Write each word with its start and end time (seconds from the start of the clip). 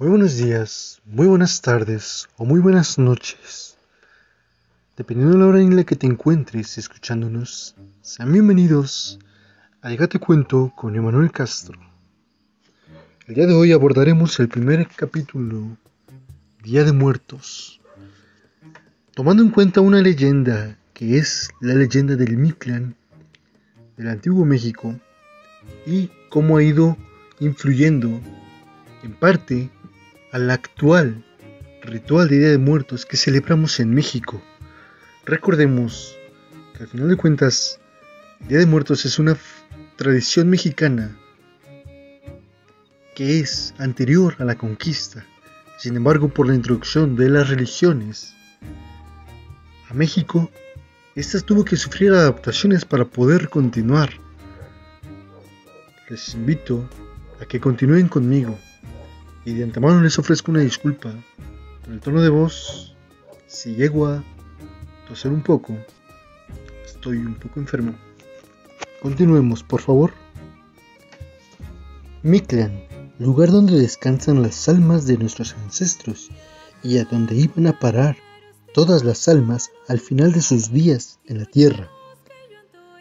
Muy 0.00 0.08
buenos 0.08 0.38
días, 0.38 1.02
muy 1.04 1.26
buenas 1.26 1.60
tardes 1.60 2.26
o 2.38 2.46
muy 2.46 2.58
buenas 2.58 2.96
noches. 2.96 3.76
Dependiendo 4.96 5.34
de 5.34 5.40
la 5.40 5.46
hora 5.46 5.60
en 5.60 5.76
la 5.76 5.84
que 5.84 5.94
te 5.94 6.06
encuentres 6.06 6.78
escuchándonos, 6.78 7.76
sean 8.00 8.32
bienvenidos 8.32 9.18
a 9.82 9.90
Déjate 9.90 10.18
Cuento 10.18 10.72
con 10.74 10.96
Emanuel 10.96 11.30
Castro. 11.30 11.78
El 13.26 13.34
día 13.34 13.46
de 13.46 13.52
hoy 13.52 13.72
abordaremos 13.72 14.40
el 14.40 14.48
primer 14.48 14.88
capítulo, 14.88 15.76
Día 16.62 16.82
de 16.84 16.92
Muertos. 16.92 17.82
Tomando 19.14 19.42
en 19.42 19.50
cuenta 19.50 19.82
una 19.82 20.00
leyenda 20.00 20.78
que 20.94 21.18
es 21.18 21.50
la 21.60 21.74
leyenda 21.74 22.16
del 22.16 22.38
Mictlán 22.38 22.96
del 23.98 24.08
antiguo 24.08 24.46
México 24.46 24.98
y 25.84 26.10
cómo 26.30 26.56
ha 26.56 26.62
ido 26.62 26.96
influyendo 27.38 28.18
en 29.02 29.12
parte 29.12 29.68
al 30.32 30.50
actual 30.50 31.24
ritual 31.82 32.28
de 32.28 32.38
Día 32.38 32.48
de 32.50 32.58
Muertos 32.58 33.04
que 33.04 33.16
celebramos 33.16 33.80
en 33.80 33.92
México. 33.92 34.40
Recordemos 35.24 36.16
que 36.76 36.84
al 36.84 36.88
final 36.88 37.08
de 37.08 37.16
cuentas, 37.16 37.80
Día 38.48 38.58
de 38.58 38.66
Muertos 38.66 39.04
es 39.04 39.18
una 39.18 39.36
tradición 39.96 40.48
mexicana 40.48 41.16
que 43.14 43.40
es 43.40 43.74
anterior 43.78 44.36
a 44.38 44.44
la 44.44 44.56
conquista. 44.56 45.26
Sin 45.78 45.96
embargo, 45.96 46.28
por 46.28 46.46
la 46.46 46.54
introducción 46.54 47.16
de 47.16 47.28
las 47.28 47.48
religiones 47.48 48.34
a 49.88 49.94
México, 49.94 50.50
estas 51.16 51.44
tuvo 51.44 51.64
que 51.64 51.76
sufrir 51.76 52.12
adaptaciones 52.12 52.84
para 52.84 53.04
poder 53.04 53.48
continuar. 53.48 54.10
Les 56.08 56.34
invito 56.34 56.88
a 57.40 57.46
que 57.46 57.60
continúen 57.60 58.08
conmigo 58.08 58.58
y 59.44 59.54
de 59.54 59.64
antemano 59.64 60.00
les 60.02 60.18
ofrezco 60.18 60.50
una 60.50 60.60
disculpa 60.60 61.12
por 61.82 61.92
el 61.92 62.00
tono 62.00 62.20
de 62.20 62.28
voz 62.28 62.94
si 63.46 63.74
llego 63.74 64.06
a 64.06 64.22
toser 65.08 65.32
un 65.32 65.42
poco. 65.42 65.76
Estoy 66.84 67.18
un 67.18 67.34
poco 67.34 67.60
enfermo. 67.60 67.94
Continuemos, 69.02 69.62
por 69.62 69.80
favor. 69.80 70.12
Mictlán, 72.22 72.84
lugar 73.18 73.50
donde 73.50 73.78
descansan 73.78 74.42
las 74.42 74.68
almas 74.68 75.06
de 75.06 75.16
nuestros 75.16 75.54
ancestros 75.54 76.28
y 76.82 76.98
a 76.98 77.04
donde 77.04 77.34
iban 77.34 77.66
a 77.66 77.78
parar 77.78 78.16
todas 78.74 79.04
las 79.04 79.26
almas 79.26 79.70
al 79.88 80.00
final 80.00 80.32
de 80.32 80.42
sus 80.42 80.70
días 80.70 81.18
en 81.26 81.38
la 81.38 81.46
tierra. 81.46 81.90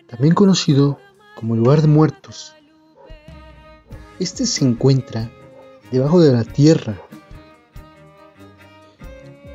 También 0.07 0.33
conocido 0.33 0.97
como 1.35 1.55
lugar 1.55 1.81
de 1.81 1.87
muertos. 1.87 2.53
Este 4.19 4.45
se 4.45 4.65
encuentra 4.65 5.31
debajo 5.91 6.21
de 6.21 6.31
la 6.31 6.43
tierra. 6.43 7.01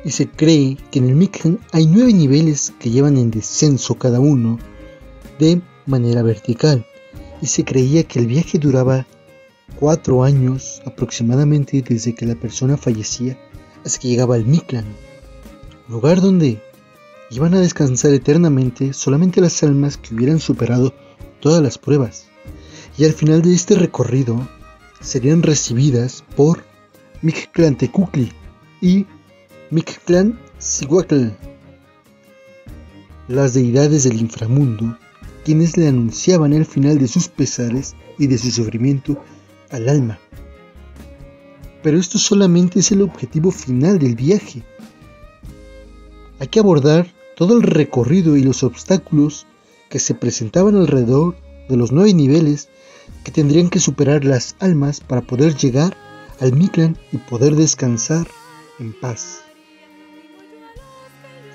Y 0.03 0.11
se 0.11 0.29
cree 0.29 0.77
que 0.91 0.99
en 0.99 1.09
el 1.09 1.15
Mictlán 1.15 1.59
hay 1.71 1.87
nueve 1.87 2.13
niveles 2.13 2.73
que 2.79 2.91
llevan 2.91 3.17
en 3.17 3.31
descenso 3.31 3.95
cada 3.95 4.19
uno 4.19 4.59
de 5.39 5.61
manera 5.85 6.21
vertical. 6.21 6.85
Y 7.41 7.47
se 7.47 7.65
creía 7.65 8.03
que 8.03 8.19
el 8.19 8.27
viaje 8.27 8.59
duraba 8.59 9.05
cuatro 9.79 10.23
años 10.23 10.81
aproximadamente 10.85 11.83
desde 11.87 12.13
que 12.13 12.25
la 12.25 12.35
persona 12.35 12.77
fallecía 12.77 13.37
hasta 13.83 13.99
que 13.99 14.07
llegaba 14.07 14.35
al 14.35 14.45
Mictlán, 14.45 14.85
lugar 15.87 16.21
donde 16.21 16.61
iban 17.31 17.53
a 17.53 17.59
descansar 17.59 18.13
eternamente 18.13 18.93
solamente 18.93 19.41
las 19.41 19.61
almas 19.63 19.97
que 19.97 20.13
hubieran 20.15 20.39
superado 20.39 20.93
todas 21.39 21.61
las 21.61 21.77
pruebas. 21.77 22.27
Y 22.97 23.05
al 23.05 23.13
final 23.13 23.41
de 23.41 23.53
este 23.53 23.75
recorrido 23.75 24.47
serían 25.01 25.43
recibidas 25.43 26.23
por 26.35 26.63
Mictlantecutli 27.21 28.31
y 28.81 29.05
Mictlantzihuatl, 29.71 31.29
las 33.27 33.53
deidades 33.53 34.03
del 34.03 34.19
inframundo, 34.19 34.97
quienes 35.43 35.77
le 35.77 35.87
anunciaban 35.87 36.53
el 36.53 36.65
final 36.65 36.97
de 36.97 37.07
sus 37.07 37.27
pesares 37.27 37.95
y 38.17 38.27
de 38.27 38.37
su 38.37 38.51
sufrimiento 38.51 39.23
al 39.71 39.89
alma. 39.89 40.19
Pero 41.81 41.99
esto 41.99 42.17
solamente 42.17 42.79
es 42.79 42.91
el 42.91 43.01
objetivo 43.01 43.51
final 43.51 43.99
del 43.99 44.15
viaje. 44.15 44.63
Hay 46.39 46.47
que 46.47 46.59
abordar 46.59 47.13
todo 47.35 47.57
el 47.57 47.63
recorrido 47.63 48.35
y 48.35 48.43
los 48.43 48.63
obstáculos 48.63 49.45
que 49.89 49.99
se 49.99 50.15
presentaban 50.15 50.75
alrededor 50.75 51.35
de 51.69 51.77
los 51.77 51.91
nueve 51.91 52.13
niveles 52.13 52.69
que 53.23 53.31
tendrían 53.31 53.69
que 53.69 53.79
superar 53.79 54.23
las 54.23 54.55
almas 54.59 54.99
para 54.99 55.21
poder 55.21 55.55
llegar 55.55 55.95
al 56.39 56.53
Mictlán 56.53 56.97
y 57.11 57.17
poder 57.17 57.55
descansar 57.55 58.27
en 58.79 58.93
paz. 58.93 59.41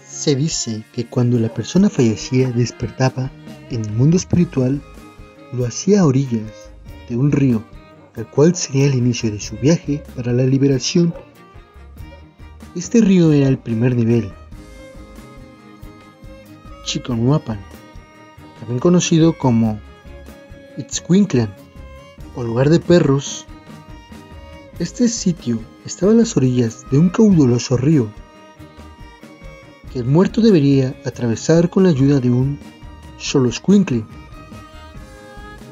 Se 0.08 0.34
dice 0.34 0.84
que 0.92 1.06
cuando 1.06 1.38
la 1.38 1.52
persona 1.52 1.88
fallecía 1.88 2.50
despertaba 2.50 3.30
en 3.70 3.84
el 3.84 3.92
mundo 3.92 4.16
espiritual, 4.16 4.82
lo 5.52 5.66
hacía 5.66 6.00
a 6.00 6.06
orillas 6.06 6.70
de 7.08 7.16
un 7.16 7.32
río, 7.32 7.62
el 8.16 8.26
cual 8.26 8.54
sería 8.54 8.86
el 8.86 8.94
inicio 8.94 9.30
de 9.30 9.40
su 9.40 9.56
viaje 9.56 10.02
para 10.16 10.32
la 10.32 10.44
liberación. 10.44 11.14
Este 12.74 13.00
río 13.00 13.32
era 13.32 13.48
el 13.48 13.58
primer 13.58 13.96
nivel, 13.96 14.32
Chiconuapan, 16.84 17.60
también 18.58 18.80
conocido 18.80 19.38
como 19.38 19.80
Itzcuinclan 20.80 21.54
o 22.34 22.42
lugar 22.42 22.70
de 22.70 22.80
perros. 22.80 23.46
Este 24.78 25.08
sitio 25.08 25.60
estaba 25.84 26.12
a 26.12 26.14
las 26.14 26.36
orillas 26.38 26.86
de 26.90 26.98
un 26.98 27.10
caudaloso 27.10 27.76
río 27.76 28.08
que 29.92 29.98
el 29.98 30.06
muerto 30.06 30.40
debería 30.40 30.94
atravesar 31.04 31.68
con 31.68 31.82
la 31.82 31.90
ayuda 31.90 32.20
de 32.20 32.30
un 32.30 32.58
Xoloscuincle. 33.18 34.04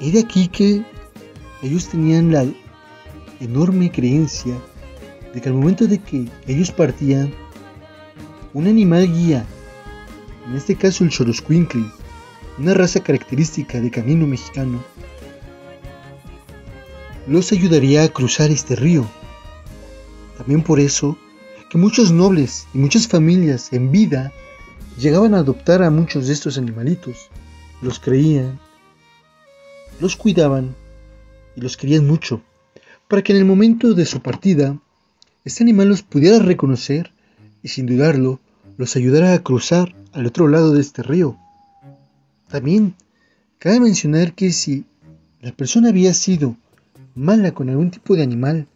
Y 0.01 0.11
de 0.11 0.21
aquí 0.21 0.49
que 0.49 0.85
ellos 1.63 1.89
tenían 1.89 2.33
la 2.33 2.45
enorme 3.41 3.91
creencia 3.91 4.57
de 5.33 5.41
que 5.41 5.49
al 5.49 5.55
momento 5.55 5.87
de 5.87 5.99
que 6.01 6.29
ellos 6.47 6.71
partían, 6.71 7.33
un 8.53 8.67
animal 8.67 9.11
guía, 9.11 9.47
en 10.47 10.55
este 10.55 10.75
caso 10.75 11.05
el 11.05 11.13
Xoloscuincle, 11.13 11.85
una 12.59 12.75
raza 12.75 13.01
característica 13.01 13.81
de 13.81 13.91
camino 13.91 14.27
mexicano, 14.27 14.83
los 17.29 17.53
ayudaría 17.53 18.05
a 18.05 18.09
cruzar 18.09 18.51
este 18.51 18.75
río. 18.75 19.07
También 20.39 20.63
por 20.63 20.81
eso 20.81 21.19
que 21.69 21.77
muchos 21.77 22.11
nobles 22.11 22.67
y 22.73 22.79
muchas 22.79 23.07
familias 23.07 23.71
en 23.75 23.93
vida 23.93 24.33
llegaban 24.99 25.35
a 25.35 25.41
adoptar 25.41 25.83
a 25.83 25.91
muchos 25.91 26.27
de 26.27 26.33
estos 26.33 26.57
animalitos, 26.57 27.29
los 27.83 28.01
creían, 28.01 28.59
los 30.01 30.17
cuidaban 30.17 30.75
y 31.55 31.61
los 31.61 31.77
querían 31.77 32.07
mucho, 32.07 32.41
para 33.09 33.21
que 33.23 33.33
en 33.33 33.39
el 33.39 33.45
momento 33.45 33.93
de 33.93 34.07
su 34.07 34.23
partida, 34.23 34.79
este 35.45 35.65
animal 35.65 35.89
los 35.89 36.03
pudiera 36.03 36.39
reconocer 36.39 37.13
y 37.63 37.69
sin 37.69 37.85
dudarlo, 37.85 38.41
los 38.79 38.97
ayudara 38.97 39.35
a 39.35 39.43
cruzar 39.43 39.95
al 40.13 40.25
otro 40.25 40.49
lado 40.49 40.73
de 40.73 40.81
este 40.81 41.03
río. 41.03 41.37
También 42.49 42.95
cabe 43.59 43.81
mencionar 43.81 44.33
que 44.33 44.51
si 44.53 44.87
la 45.43 45.53
persona 45.53 45.91
había 45.91 46.15
sido 46.15 46.57
mala 47.19 47.53
con 47.53 47.69
algún 47.69 47.91
tipo 47.91 48.15
de 48.17 48.23
animal, 48.23 48.69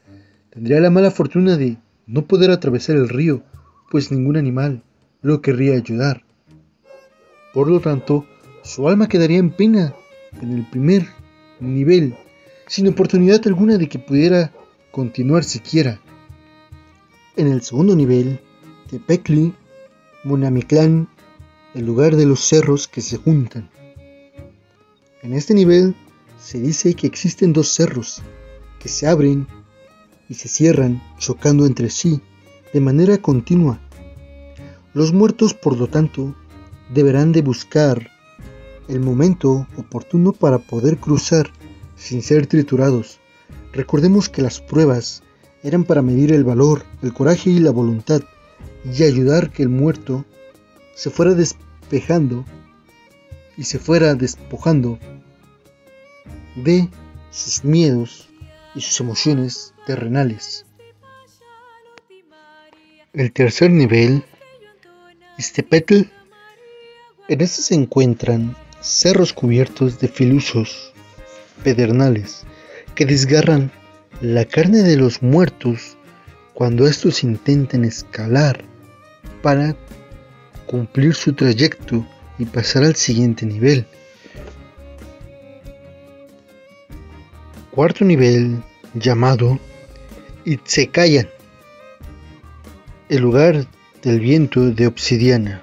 tendría 0.50 0.80
la 0.80 0.90
mala 0.90 1.10
fortuna 1.10 1.56
de 1.56 1.78
no 2.06 2.26
poder 2.26 2.50
atravesar 2.50 2.96
el 2.96 3.08
río, 3.08 3.42
pues 3.90 4.10
ningún 4.10 4.36
animal 4.36 4.82
lo 5.22 5.40
querría 5.40 5.74
ayudar. 5.74 6.24
Por 7.54 7.68
lo 7.68 7.80
tanto, 7.80 8.26
su 8.62 8.88
alma 8.88 9.08
quedaría 9.08 9.38
en 9.38 9.50
pena 9.50 9.94
en 10.40 10.52
el 10.52 10.68
primer 10.68 11.06
nivel, 11.60 12.16
sin 12.66 12.88
oportunidad 12.88 13.40
alguna 13.46 13.78
de 13.78 13.88
que 13.88 13.98
pudiera 13.98 14.52
continuar 14.90 15.44
siquiera. 15.44 16.00
En 17.36 17.46
el 17.46 17.62
segundo 17.62 17.94
nivel, 17.94 18.40
Tepecli, 18.90 19.54
Munamiclán, 20.24 21.08
el 21.74 21.86
lugar 21.86 22.16
de 22.16 22.26
los 22.26 22.40
cerros 22.40 22.88
que 22.88 23.00
se 23.00 23.16
juntan. 23.16 23.70
En 25.22 25.32
este 25.32 25.54
nivel 25.54 25.94
se 26.42 26.58
dice 26.60 26.94
que 26.94 27.06
existen 27.06 27.52
dos 27.52 27.68
cerros 27.68 28.20
que 28.80 28.88
se 28.88 29.06
abren 29.06 29.46
y 30.28 30.34
se 30.34 30.48
cierran 30.48 31.00
chocando 31.18 31.66
entre 31.66 31.88
sí 31.88 32.20
de 32.72 32.80
manera 32.80 33.18
continua. 33.18 33.80
Los 34.92 35.12
muertos, 35.12 35.54
por 35.54 35.78
lo 35.78 35.86
tanto, 35.86 36.34
deberán 36.92 37.32
de 37.32 37.42
buscar 37.42 38.10
el 38.88 39.00
momento 39.00 39.68
oportuno 39.76 40.32
para 40.32 40.58
poder 40.58 40.98
cruzar 40.98 41.50
sin 41.96 42.22
ser 42.22 42.46
triturados. 42.46 43.20
Recordemos 43.72 44.28
que 44.28 44.42
las 44.42 44.60
pruebas 44.60 45.22
eran 45.62 45.84
para 45.84 46.02
medir 46.02 46.32
el 46.32 46.44
valor, 46.44 46.84
el 47.02 47.12
coraje 47.12 47.50
y 47.50 47.60
la 47.60 47.70
voluntad 47.70 48.22
y 48.84 49.04
ayudar 49.04 49.52
que 49.52 49.62
el 49.62 49.68
muerto 49.68 50.24
se 50.94 51.10
fuera 51.10 51.34
despejando 51.34 52.44
y 53.56 53.64
se 53.64 53.78
fuera 53.78 54.14
despojando 54.14 54.98
de 56.56 56.88
sus 57.30 57.64
miedos 57.64 58.28
y 58.74 58.80
sus 58.80 59.00
emociones 59.00 59.74
terrenales. 59.86 60.66
El 63.12 63.32
tercer 63.32 63.70
nivel, 63.70 64.24
Istepetl. 65.38 66.02
En 67.28 67.40
este 67.40 67.62
se 67.62 67.74
encuentran 67.74 68.56
cerros 68.80 69.32
cubiertos 69.32 70.00
de 70.00 70.08
filusos 70.08 70.92
pedernales 71.62 72.44
que 72.94 73.06
desgarran 73.06 73.70
la 74.20 74.44
carne 74.44 74.82
de 74.82 74.96
los 74.96 75.22
muertos 75.22 75.96
cuando 76.54 76.86
estos 76.86 77.22
intentan 77.22 77.84
escalar 77.84 78.64
para 79.42 79.76
cumplir 80.66 81.14
su 81.14 81.32
trayecto 81.32 82.06
y 82.38 82.44
pasar 82.44 82.84
al 82.84 82.96
siguiente 82.96 83.46
nivel. 83.46 83.86
Cuarto 87.74 88.04
nivel 88.04 88.62
llamado 88.92 89.58
Itzekayan, 90.44 91.26
el 93.08 93.22
lugar 93.22 93.66
del 94.02 94.20
viento 94.20 94.70
de 94.70 94.86
obsidiana. 94.86 95.62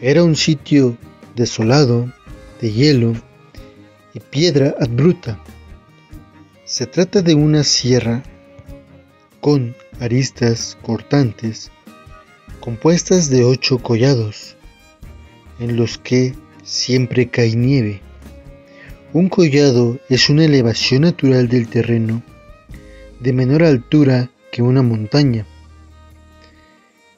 Era 0.00 0.24
un 0.24 0.34
sitio 0.34 0.96
desolado, 1.36 2.10
de 2.62 2.72
hielo 2.72 3.12
y 4.14 4.20
piedra 4.20 4.74
bruta. 4.88 5.38
Se 6.64 6.86
trata 6.86 7.20
de 7.20 7.34
una 7.34 7.62
sierra 7.62 8.22
con 9.42 9.76
aristas 10.00 10.78
cortantes 10.80 11.70
compuestas 12.60 13.28
de 13.28 13.44
ocho 13.44 13.76
collados 13.76 14.56
en 15.58 15.76
los 15.76 15.98
que 15.98 16.34
siempre 16.62 17.28
cae 17.28 17.54
nieve. 17.54 18.00
Un 19.14 19.28
collado 19.28 19.98
es 20.08 20.30
una 20.30 20.46
elevación 20.46 21.02
natural 21.02 21.46
del 21.46 21.68
terreno 21.68 22.22
de 23.20 23.34
menor 23.34 23.62
altura 23.62 24.30
que 24.50 24.62
una 24.62 24.80
montaña 24.80 25.44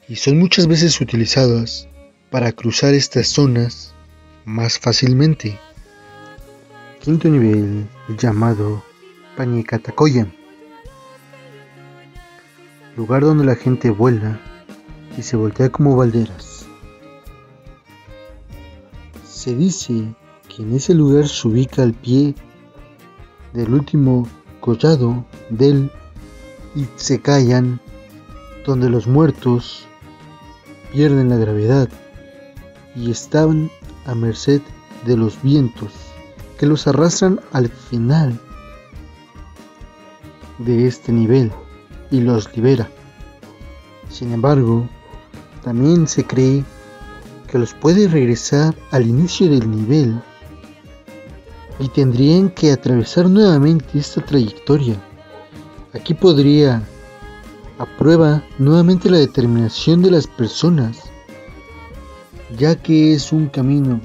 y 0.09 0.17
son 0.17 0.37
muchas 0.37 0.67
veces 0.67 0.99
utilizadas 0.99 1.87
para 2.29 2.51
cruzar 2.51 2.93
estas 2.93 3.27
zonas 3.27 3.93
más 4.43 4.77
fácilmente. 4.77 5.57
Quinto 6.99 7.29
nivel 7.29 7.87
llamado 8.19 8.83
Pañicatacoya, 9.37 10.27
lugar 12.97 13.21
donde 13.21 13.45
la 13.45 13.55
gente 13.55 13.89
vuela 13.89 14.41
y 15.17 15.21
se 15.21 15.37
voltea 15.37 15.69
como 15.69 15.95
balderas. 15.95 16.65
Se 19.25 19.55
dice 19.55 20.13
que 20.55 20.63
en 20.63 20.73
ese 20.73 20.93
lugar 20.93 21.27
se 21.27 21.47
ubica 21.47 21.83
el 21.83 21.93
pie 21.93 22.33
del 23.53 23.73
último 23.73 24.27
collado 24.61 25.25
del 25.49 25.91
Itzecayan, 26.75 27.81
donde 28.65 28.89
los 28.89 29.05
muertos 29.05 29.85
pierden 30.93 31.29
la 31.29 31.37
gravedad 31.37 31.89
y 32.95 33.11
estaban 33.11 33.69
a 34.05 34.15
merced 34.15 34.61
de 35.05 35.17
los 35.17 35.41
vientos 35.41 35.91
que 36.57 36.65
los 36.65 36.87
arrastran 36.87 37.41
al 37.51 37.67
final 37.67 38.39
de 40.59 40.87
este 40.87 41.11
nivel 41.11 41.51
y 42.11 42.21
los 42.21 42.55
libera. 42.55 42.89
Sin 44.09 44.31
embargo, 44.31 44.87
también 45.63 46.07
se 46.07 46.25
cree 46.25 46.63
que 47.51 47.59
los 47.59 47.73
puede 47.73 48.07
regresar 48.07 48.73
al 48.91 49.05
inicio 49.05 49.49
del 49.49 49.69
nivel 49.69 50.21
y 51.79 51.89
tendrían 51.89 52.49
que 52.49 52.71
atravesar 52.71 53.29
nuevamente 53.29 53.97
esta 53.97 54.23
trayectoria. 54.23 54.95
Aquí 55.93 56.13
podría 56.13 56.81
a 57.77 57.85
prueba 57.97 58.43
nuevamente 58.57 59.09
la 59.09 59.17
determinación 59.17 60.01
de 60.01 60.11
las 60.11 60.27
personas, 60.27 61.03
ya 62.57 62.75
que 62.75 63.13
es 63.13 63.31
un 63.31 63.47
camino 63.47 63.99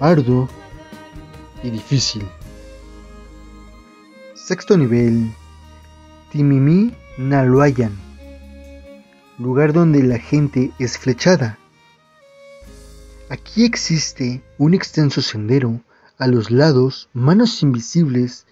arduo 0.00 0.48
y 1.62 1.70
difícil. 1.70 2.26
Sexto 4.34 4.76
nivel, 4.76 5.32
Timimi 6.32 6.92
Naluayan, 7.16 7.96
lugar 9.38 9.72
donde 9.72 10.02
la 10.02 10.18
gente 10.18 10.72
es 10.78 10.98
flechada. 10.98 11.58
Aquí 13.30 13.64
existe 13.64 14.42
un 14.58 14.74
extenso 14.74 15.22
sendero, 15.22 15.80
a 16.18 16.26
los 16.26 16.50
lados 16.50 17.08
manos 17.12 17.62
invisibles 17.62 18.46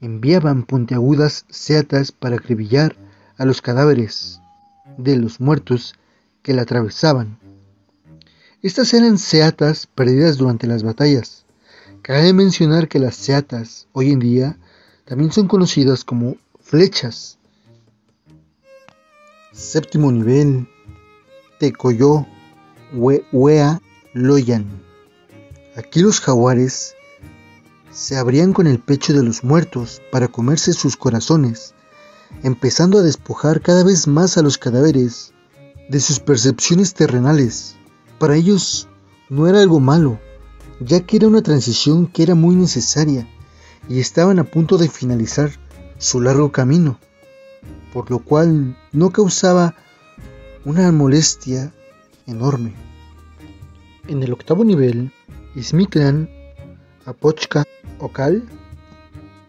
enviaban 0.00 0.64
puntiagudas 0.64 1.46
seatas 1.48 2.10
para 2.10 2.36
acribillar 2.36 2.96
a 3.38 3.44
los 3.44 3.62
cadáveres 3.62 4.40
de 4.98 5.16
los 5.16 5.40
muertos 5.40 5.94
que 6.42 6.54
la 6.54 6.62
atravesaban. 6.62 7.38
Estas 8.62 8.92
eran 8.94 9.18
seatas 9.18 9.86
perdidas 9.86 10.38
durante 10.38 10.66
las 10.66 10.82
batallas. 10.82 11.44
Cabe 12.02 12.32
mencionar 12.32 12.88
que 12.88 12.98
las 12.98 13.14
seatas 13.14 13.86
hoy 13.92 14.10
en 14.10 14.18
día 14.18 14.56
también 15.04 15.30
son 15.32 15.46
conocidas 15.46 16.04
como 16.04 16.36
flechas. 16.60 17.38
Séptimo 19.52 20.10
nivel, 20.10 20.68
Tecoyo 21.58 22.26
Wea 22.92 23.80
Loyan. 24.14 24.81
Aquí 25.76 26.00
los 26.00 26.20
jaguares 26.20 26.94
se 27.90 28.16
abrían 28.16 28.52
con 28.52 28.66
el 28.66 28.78
pecho 28.78 29.12
de 29.12 29.22
los 29.22 29.44
muertos 29.44 30.00
para 30.10 30.28
comerse 30.28 30.72
sus 30.72 30.96
corazones 30.96 31.74
empezando 32.42 32.98
a 32.98 33.02
despojar 33.02 33.60
cada 33.60 33.84
vez 33.84 34.06
más 34.06 34.36
a 34.38 34.42
los 34.42 34.58
cadáveres 34.58 35.32
de 35.88 36.00
sus 36.00 36.20
percepciones 36.20 36.94
terrenales. 36.94 37.76
Para 38.18 38.36
ellos 38.36 38.88
no 39.28 39.46
era 39.46 39.60
algo 39.60 39.80
malo, 39.80 40.18
ya 40.80 41.00
que 41.00 41.16
era 41.16 41.28
una 41.28 41.42
transición 41.42 42.06
que 42.06 42.22
era 42.22 42.34
muy 42.34 42.54
necesaria 42.54 43.28
y 43.88 44.00
estaban 44.00 44.38
a 44.38 44.44
punto 44.44 44.78
de 44.78 44.88
finalizar 44.88 45.50
su 45.98 46.20
largo 46.20 46.52
camino, 46.52 46.98
por 47.92 48.10
lo 48.10 48.18
cual 48.20 48.76
no 48.92 49.10
causaba 49.10 49.74
una 50.64 50.90
molestia 50.92 51.72
enorme. 52.26 52.74
En 54.08 54.22
el 54.22 54.32
octavo 54.32 54.64
nivel, 54.64 55.12
Ismiklan 55.54 56.28
Apochka 57.04 57.64
Okal, 57.98 58.42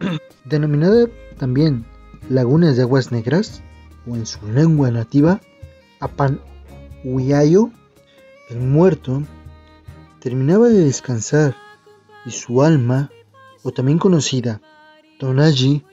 denominada 0.44 1.06
también 1.38 1.86
lagunas 2.28 2.76
de 2.76 2.82
aguas 2.82 3.10
negras, 3.10 3.62
o 4.06 4.14
en 4.16 4.26
su 4.26 4.46
lengua 4.50 4.90
nativa, 4.90 5.40
Apan-Huiayo, 6.00 7.70
el 8.50 8.58
muerto, 8.58 9.22
terminaba 10.20 10.68
de 10.68 10.84
descansar 10.84 11.56
y 12.26 12.30
su 12.30 12.62
alma, 12.62 13.10
o 13.62 13.70
también 13.72 13.98
conocida, 13.98 14.60
Tonaji, 15.18 15.84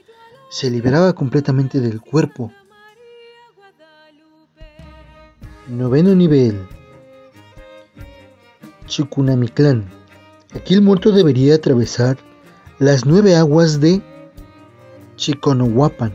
se 0.50 0.70
liberaba 0.70 1.14
completamente 1.14 1.80
del 1.80 2.02
cuerpo. 2.02 2.52
Noveno 5.68 6.14
nivel. 6.14 6.66
Chikunamiclán. 8.86 10.01
Aquí 10.54 10.74
el 10.74 10.82
muerto 10.82 11.12
debería 11.12 11.54
atravesar 11.54 12.18
las 12.78 13.06
nueve 13.06 13.36
aguas 13.36 13.80
de 13.80 14.02
Chiconohuapan 15.16 16.14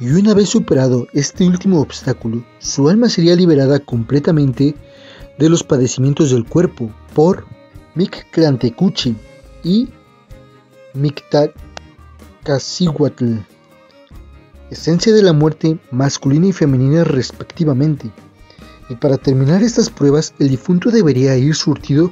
y 0.00 0.08
una 0.10 0.32
vez 0.32 0.48
superado 0.48 1.08
este 1.12 1.44
último 1.46 1.80
obstáculo, 1.80 2.44
su 2.60 2.88
alma 2.88 3.08
sería 3.08 3.34
liberada 3.34 3.80
completamente 3.80 4.76
de 5.38 5.48
los 5.48 5.64
padecimientos 5.64 6.30
del 6.30 6.46
cuerpo 6.46 6.88
por 7.14 7.46
Mictlantecuhtli 7.94 9.16
y 9.64 9.88
Mictacacíhuatl, 10.94 13.38
esencia 14.70 15.12
de 15.12 15.22
la 15.22 15.32
muerte 15.32 15.80
masculina 15.90 16.46
y 16.46 16.52
femenina 16.52 17.02
respectivamente. 17.04 18.10
Y 18.88 18.94
para 18.94 19.18
terminar 19.18 19.62
estas 19.62 19.90
pruebas, 19.90 20.32
el 20.38 20.48
difunto 20.48 20.90
debería 20.90 21.36
ir 21.36 21.54
surtido 21.54 22.10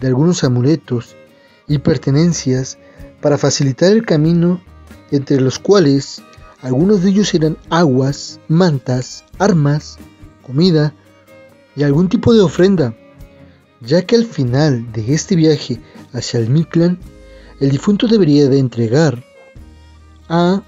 de 0.00 0.08
algunos 0.08 0.44
amuletos 0.44 1.16
y 1.68 1.78
pertenencias 1.78 2.78
para 3.20 3.38
facilitar 3.38 3.92
el 3.92 4.04
camino, 4.04 4.60
entre 5.10 5.40
los 5.40 5.58
cuales 5.58 6.22
algunos 6.62 7.02
de 7.02 7.10
ellos 7.10 7.32
eran 7.34 7.56
aguas, 7.70 8.40
mantas, 8.48 9.24
armas, 9.38 9.98
comida 10.42 10.94
y 11.76 11.82
algún 11.82 12.08
tipo 12.08 12.32
de 12.32 12.40
ofrenda, 12.40 12.94
ya 13.80 14.02
que 14.02 14.16
al 14.16 14.24
final 14.24 14.90
de 14.92 15.14
este 15.14 15.36
viaje 15.36 15.80
hacia 16.12 16.40
el 16.40 16.48
Mictlán, 16.50 16.98
el 17.60 17.70
difunto 17.70 18.06
debería 18.06 18.48
de 18.48 18.58
entregar 18.58 19.22
a 20.28 20.62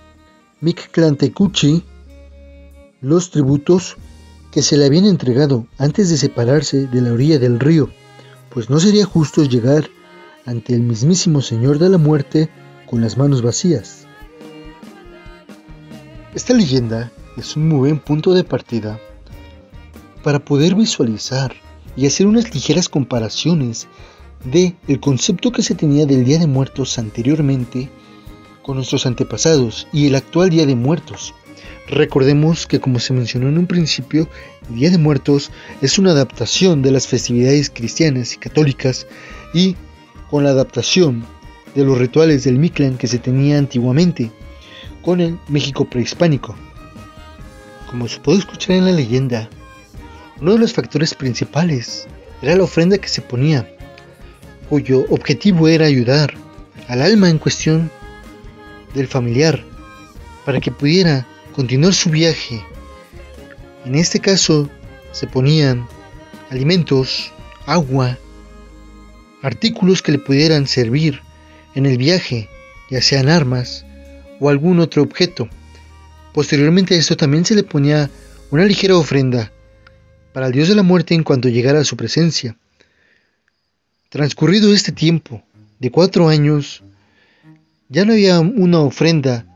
Mictlantecuhtli 0.60 1.84
los 3.00 3.30
tributos 3.30 3.96
que 4.50 4.62
se 4.62 4.76
le 4.76 4.86
habían 4.86 5.04
entregado 5.04 5.66
antes 5.78 6.08
de 6.08 6.16
separarse 6.16 6.86
de 6.86 7.00
la 7.02 7.12
orilla 7.12 7.38
del 7.38 7.60
río, 7.60 7.90
pues 8.56 8.70
no 8.70 8.80
sería 8.80 9.04
justo 9.04 9.44
llegar 9.44 9.90
ante 10.46 10.72
el 10.72 10.80
mismísimo 10.80 11.42
Señor 11.42 11.78
de 11.78 11.90
la 11.90 11.98
Muerte 11.98 12.48
con 12.86 13.02
las 13.02 13.18
manos 13.18 13.42
vacías. 13.42 14.06
Esta 16.34 16.54
leyenda 16.54 17.12
es 17.36 17.54
un 17.54 17.68
muy 17.68 17.80
buen 17.80 17.98
punto 17.98 18.32
de 18.32 18.44
partida 18.44 18.98
para 20.22 20.42
poder 20.42 20.74
visualizar 20.74 21.54
y 21.96 22.06
hacer 22.06 22.26
unas 22.26 22.54
ligeras 22.54 22.88
comparaciones 22.88 23.88
de 24.42 24.74
el 24.88 25.00
concepto 25.00 25.52
que 25.52 25.62
se 25.62 25.74
tenía 25.74 26.06
del 26.06 26.24
Día 26.24 26.38
de 26.38 26.46
Muertos 26.46 26.98
anteriormente 26.98 27.90
con 28.62 28.76
nuestros 28.76 29.04
antepasados 29.04 29.86
y 29.92 30.06
el 30.06 30.14
actual 30.14 30.48
Día 30.48 30.64
de 30.64 30.76
Muertos. 30.76 31.34
Recordemos 31.88 32.66
que 32.66 32.80
como 32.80 32.98
se 32.98 33.12
mencionó 33.12 33.48
en 33.48 33.58
un 33.58 33.66
principio, 33.66 34.28
el 34.68 34.76
Día 34.76 34.90
de 34.90 34.98
Muertos 34.98 35.52
es 35.82 35.98
una 35.98 36.10
adaptación 36.10 36.82
de 36.82 36.90
las 36.90 37.06
festividades 37.06 37.70
cristianas 37.70 38.34
y 38.34 38.38
católicas 38.38 39.06
y 39.54 39.76
con 40.28 40.42
la 40.42 40.50
adaptación 40.50 41.24
de 41.76 41.84
los 41.84 41.98
rituales 41.98 42.42
del 42.42 42.58
Mictlán 42.58 42.98
que 42.98 43.06
se 43.06 43.18
tenía 43.18 43.58
antiguamente 43.58 44.32
con 45.02 45.20
el 45.20 45.38
México 45.48 45.84
prehispánico. 45.88 46.56
Como 47.88 48.08
se 48.08 48.18
puede 48.18 48.38
escuchar 48.38 48.76
en 48.76 48.86
la 48.86 48.92
leyenda, 48.92 49.48
uno 50.40 50.54
de 50.54 50.58
los 50.58 50.72
factores 50.72 51.14
principales 51.14 52.08
era 52.42 52.56
la 52.56 52.64
ofrenda 52.64 52.98
que 52.98 53.08
se 53.08 53.22
ponía, 53.22 53.70
cuyo 54.68 55.04
objetivo 55.10 55.68
era 55.68 55.86
ayudar 55.86 56.34
al 56.88 57.00
alma 57.00 57.30
en 57.30 57.38
cuestión 57.38 57.90
del 58.94 59.06
familiar 59.06 59.64
para 60.44 60.60
que 60.60 60.72
pudiera 60.72 61.26
continuar 61.56 61.94
su 61.94 62.10
viaje. 62.10 62.62
En 63.86 63.94
este 63.94 64.20
caso 64.20 64.68
se 65.12 65.26
ponían 65.26 65.88
alimentos, 66.50 67.32
agua, 67.64 68.18
artículos 69.40 70.02
que 70.02 70.12
le 70.12 70.18
pudieran 70.18 70.66
servir 70.66 71.22
en 71.74 71.86
el 71.86 71.96
viaje, 71.96 72.50
ya 72.90 73.00
sean 73.00 73.30
armas 73.30 73.86
o 74.38 74.50
algún 74.50 74.80
otro 74.80 75.02
objeto. 75.02 75.48
Posteriormente 76.34 76.94
a 76.94 76.98
esto 76.98 77.16
también 77.16 77.46
se 77.46 77.54
le 77.54 77.62
ponía 77.62 78.10
una 78.50 78.66
ligera 78.66 78.94
ofrenda 78.94 79.50
para 80.34 80.48
el 80.48 80.52
dios 80.52 80.68
de 80.68 80.74
la 80.74 80.82
muerte 80.82 81.14
en 81.14 81.22
cuanto 81.22 81.48
llegara 81.48 81.80
a 81.80 81.84
su 81.84 81.96
presencia. 81.96 82.54
Transcurrido 84.10 84.74
este 84.74 84.92
tiempo 84.92 85.42
de 85.78 85.90
cuatro 85.90 86.28
años, 86.28 86.82
ya 87.88 88.04
no 88.04 88.12
había 88.12 88.40
una 88.40 88.80
ofrenda 88.80 89.46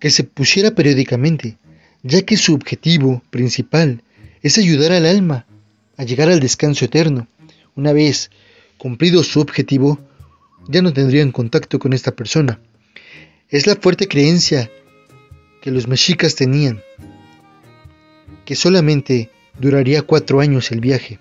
que 0.00 0.10
se 0.10 0.24
pusiera 0.24 0.72
periódicamente, 0.72 1.56
ya 2.02 2.22
que 2.22 2.36
su 2.36 2.54
objetivo 2.54 3.22
principal 3.30 4.02
es 4.42 4.58
ayudar 4.58 4.92
al 4.92 5.06
alma 5.06 5.46
a 5.96 6.04
llegar 6.04 6.30
al 6.30 6.40
descanso 6.40 6.86
eterno. 6.86 7.28
Una 7.76 7.92
vez 7.92 8.30
cumplido 8.78 9.22
su 9.22 9.40
objetivo, 9.40 9.98
ya 10.68 10.80
no 10.80 10.92
tendrían 10.92 11.30
contacto 11.30 11.78
con 11.78 11.92
esta 11.92 12.12
persona. 12.12 12.58
Es 13.50 13.66
la 13.66 13.76
fuerte 13.76 14.08
creencia 14.08 14.70
que 15.60 15.70
los 15.70 15.86
mexicas 15.86 16.34
tenían, 16.34 16.80
que 18.46 18.56
solamente 18.56 19.30
duraría 19.58 20.02
cuatro 20.02 20.40
años 20.40 20.72
el 20.72 20.80
viaje. 20.80 21.18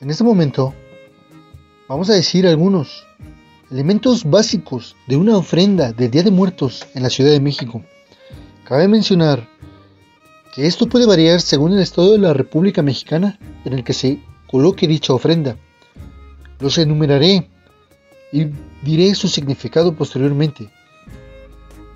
En 0.00 0.10
este 0.10 0.24
momento, 0.24 0.74
vamos 1.88 2.10
a 2.10 2.14
decir 2.14 2.48
algunos 2.48 3.06
elementos 3.72 4.24
básicos 4.24 4.96
de 5.06 5.16
una 5.16 5.34
ofrenda 5.34 5.92
del 5.92 6.10
Día 6.10 6.22
de 6.22 6.30
Muertos 6.30 6.86
en 6.94 7.02
la 7.02 7.08
Ciudad 7.08 7.30
de 7.30 7.40
México. 7.40 7.82
Cabe 8.64 8.86
mencionar 8.86 9.48
que 10.54 10.66
esto 10.66 10.86
puede 10.86 11.06
variar 11.06 11.40
según 11.40 11.72
el 11.72 11.80
estado 11.80 12.12
de 12.12 12.18
la 12.18 12.34
República 12.34 12.82
Mexicana 12.82 13.38
en 13.64 13.72
el 13.72 13.82
que 13.82 13.94
se 13.94 14.18
coloque 14.46 14.86
dicha 14.86 15.14
ofrenda. 15.14 15.56
Los 16.60 16.76
enumeraré 16.76 17.48
y 18.30 18.48
diré 18.82 19.14
su 19.14 19.28
significado 19.28 19.94
posteriormente. 19.94 20.68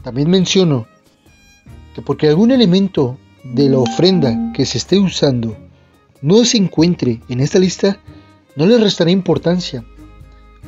También 0.02 0.30
menciono 0.30 0.86
que 1.94 2.00
porque 2.00 2.28
algún 2.28 2.52
elemento 2.52 3.18
de 3.44 3.68
la 3.68 3.80
ofrenda 3.80 4.52
que 4.54 4.64
se 4.64 4.78
esté 4.78 4.98
usando 4.98 5.54
no 6.22 6.42
se 6.46 6.56
encuentre 6.56 7.20
en 7.28 7.40
esta 7.40 7.58
lista, 7.58 8.00
no 8.56 8.64
le 8.64 8.78
restaré 8.78 9.10
importancia 9.10 9.84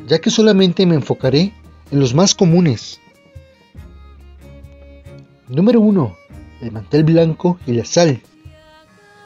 ya 0.08 0.18
que 0.20 0.30
solamente 0.30 0.86
me 0.86 0.94
enfocaré 0.94 1.52
en 1.90 2.00
los 2.00 2.14
más 2.14 2.34
comunes. 2.34 2.98
Número 5.48 5.80
1. 5.80 6.16
El 6.62 6.72
mantel 6.72 7.04
blanco 7.04 7.58
y 7.66 7.72
la 7.72 7.84
sal. 7.84 8.20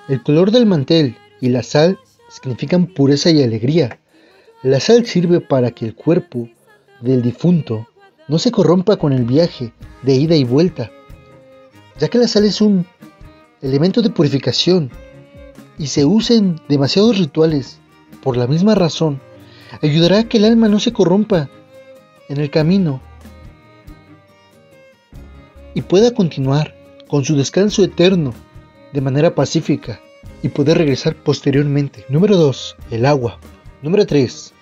El 0.08 0.22
color 0.22 0.50
del 0.50 0.66
mantel 0.66 1.16
y 1.40 1.48
la 1.48 1.62
sal 1.62 1.98
significan 2.28 2.86
pureza 2.86 3.30
y 3.30 3.42
alegría. 3.42 4.00
La 4.62 4.80
sal 4.80 5.06
sirve 5.06 5.40
para 5.40 5.70
que 5.70 5.84
el 5.84 5.94
cuerpo 5.94 6.48
del 7.00 7.22
difunto 7.22 7.88
no 8.28 8.38
se 8.38 8.50
corrompa 8.50 8.96
con 8.96 9.12
el 9.12 9.24
viaje 9.24 9.72
de 10.02 10.14
ida 10.14 10.34
y 10.36 10.44
vuelta, 10.44 10.90
ya 11.98 12.08
que 12.08 12.18
la 12.18 12.28
sal 12.28 12.44
es 12.44 12.60
un 12.60 12.86
elemento 13.60 14.02
de 14.02 14.10
purificación 14.10 14.90
y 15.78 15.86
se 15.86 16.04
usa 16.04 16.36
en 16.36 16.60
demasiados 16.68 17.18
rituales. 17.18 17.78
Por 18.22 18.36
la 18.36 18.46
misma 18.46 18.74
razón, 18.76 19.20
ayudará 19.80 20.20
a 20.20 20.24
que 20.24 20.38
el 20.38 20.44
alma 20.44 20.68
no 20.68 20.80
se 20.80 20.92
corrompa 20.92 21.48
en 22.28 22.38
el 22.38 22.50
camino 22.50 23.00
y 25.74 25.82
pueda 25.82 26.12
continuar 26.12 26.74
con 27.08 27.24
su 27.24 27.36
descanso 27.36 27.82
eterno 27.84 28.34
de 28.92 29.00
manera 29.00 29.34
pacífica 29.34 30.00
y 30.42 30.48
poder 30.48 30.78
regresar 30.78 31.14
posteriormente. 31.16 32.04
Número 32.08 32.36
2. 32.36 32.76
El 32.90 33.06
agua. 33.06 33.38
Número 33.82 34.06
3. 34.06 34.52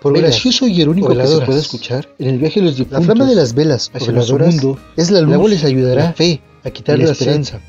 Por 0.00 0.16
gracioso 0.18 0.66
y 0.66 0.80
irónico 0.80 1.16
que 1.16 1.26
se 1.26 1.40
puede 1.40 1.60
escuchar, 1.60 2.08
en 2.18 2.28
el 2.28 2.38
viaje 2.38 2.60
de 2.60 2.66
los 2.66 2.76
difuntos, 2.76 3.00
la 3.00 3.14
flama 3.14 3.30
de 3.30 3.36
las 3.36 3.54
velas 3.54 3.90
hacia 3.94 4.10
el 4.10 4.16
mundo 4.16 4.78
es 4.96 5.10
la 5.10 5.22
luz, 5.22 5.28
el 5.30 5.34
agua 5.34 5.48
les 5.48 5.64
ayudará 5.64 6.04
la 6.04 6.12
fe 6.12 6.42
a 6.62 6.70
quitar 6.70 6.98
la, 6.98 7.12
esperanza. 7.12 7.60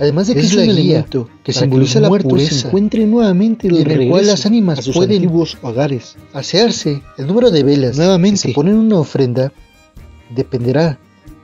Además 0.00 0.28
de 0.28 0.34
que 0.34 0.40
es, 0.40 0.54
un 0.54 0.60
elemento 0.60 1.28
que 1.42 1.52
simboliza 1.52 1.98
la 1.98 2.08
pureza, 2.08 2.70
se 2.70 3.06
nuevamente 3.06 3.66
en 3.66 3.90
el 3.90 4.08
cual 4.08 4.26
las 4.26 4.46
ánimas 4.46 4.88
a 4.88 4.92
pueden 4.92 5.16
antiguos 5.16 5.58
hogares 5.60 6.16
asearse. 6.32 7.02
El 7.16 7.26
número 7.26 7.50
de 7.50 7.64
velas 7.64 7.96
nuevamente 7.96 8.42
que 8.42 8.48
se 8.48 8.54
ponen 8.54 8.74
en 8.74 8.80
una 8.80 9.00
ofrenda 9.00 9.52
dependerá 10.30 11.00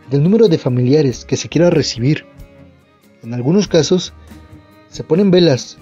del 0.09 0.23
número 0.23 0.49
de 0.49 0.59
familiares 0.59 1.25
que 1.25 1.37
se 1.37 1.49
quiera 1.49 1.71
recibir. 1.71 2.27
En 3.25 3.35
algunos 3.35 3.67
casos 3.67 4.13
se 4.89 5.03
ponen 5.03 5.33
velas 5.33 5.79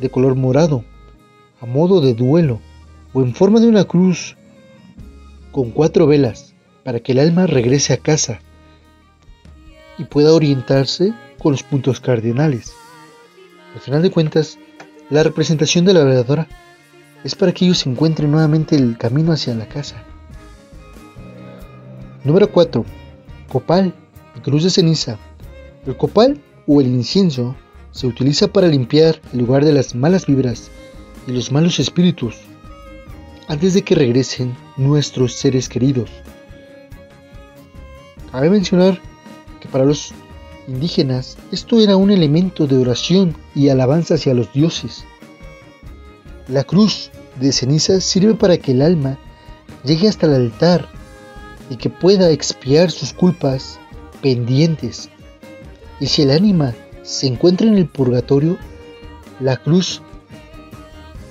de 0.00 0.08
color 0.08 0.36
morado 0.36 0.84
a 1.60 1.66
modo 1.66 2.00
de 2.00 2.14
duelo 2.14 2.60
o 3.12 3.22
en 3.22 3.34
forma 3.34 3.58
de 3.58 3.66
una 3.66 3.84
cruz 3.84 4.36
con 5.50 5.70
cuatro 5.70 6.06
velas 6.06 6.54
para 6.84 7.00
que 7.00 7.12
el 7.12 7.18
alma 7.18 7.46
regrese 7.46 7.92
a 7.92 7.96
casa 7.96 8.40
y 9.98 10.04
pueda 10.04 10.32
orientarse 10.32 11.12
con 11.42 11.52
los 11.52 11.62
puntos 11.62 12.00
cardinales. 12.00 12.72
Al 13.74 13.80
final 13.80 14.02
de 14.02 14.10
cuentas, 14.10 14.58
la 15.10 15.22
representación 15.22 15.84
de 15.84 15.94
la 15.94 16.04
veladora 16.04 16.46
es 17.24 17.34
para 17.34 17.52
que 17.52 17.64
ellos 17.64 17.84
encuentren 17.86 18.30
nuevamente 18.30 18.76
el 18.76 18.96
camino 18.96 19.32
hacia 19.32 19.54
la 19.54 19.66
casa. 19.66 20.02
Número 22.24 22.50
4. 22.50 22.84
Copal 23.50 23.94
y 24.36 24.40
cruz 24.40 24.64
de 24.64 24.70
ceniza. 24.70 25.18
El 25.86 25.96
copal 25.96 26.40
o 26.66 26.80
el 26.80 26.86
incienso 26.86 27.56
se 27.90 28.06
utiliza 28.06 28.48
para 28.48 28.68
limpiar 28.68 29.20
el 29.32 29.40
lugar 29.40 29.64
de 29.64 29.72
las 29.72 29.94
malas 29.94 30.26
vibras 30.26 30.70
y 31.26 31.32
los 31.32 31.50
malos 31.50 31.78
espíritus 31.80 32.36
antes 33.48 33.74
de 33.74 33.82
que 33.82 33.94
regresen 33.94 34.56
nuestros 34.76 35.34
seres 35.34 35.68
queridos. 35.68 36.10
Cabe 38.30 38.48
mencionar 38.48 39.00
que 39.60 39.68
para 39.68 39.84
los 39.84 40.14
indígenas, 40.68 41.36
esto 41.50 41.80
era 41.80 41.96
un 41.96 42.10
elemento 42.10 42.66
de 42.66 42.78
oración 42.78 43.36
y 43.54 43.68
alabanza 43.68 44.14
hacia 44.14 44.34
los 44.34 44.52
dioses. 44.52 45.04
La 46.48 46.64
cruz 46.64 47.10
de 47.40 47.52
ceniza 47.52 48.00
sirve 48.00 48.34
para 48.34 48.58
que 48.58 48.72
el 48.72 48.82
alma 48.82 49.18
llegue 49.84 50.08
hasta 50.08 50.26
el 50.26 50.34
altar 50.34 50.88
y 51.70 51.76
que 51.76 51.90
pueda 51.90 52.30
expiar 52.30 52.90
sus 52.90 53.12
culpas 53.12 53.78
pendientes. 54.20 55.08
Y 56.00 56.06
si 56.06 56.22
el 56.22 56.30
ánima 56.30 56.74
se 57.02 57.26
encuentra 57.26 57.66
en 57.66 57.78
el 57.78 57.86
purgatorio, 57.86 58.58
la 59.40 59.56
cruz 59.56 60.02